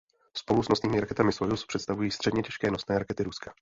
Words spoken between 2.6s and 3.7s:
nosné rakety Ruska.